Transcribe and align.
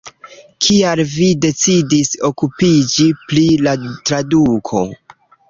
Kial 0.67 1.01
vi 1.11 1.27
decidis 1.45 2.09
okupiĝi 2.31 3.07
pri 3.27 3.45
la 3.69 3.77
traduko? 4.09 4.83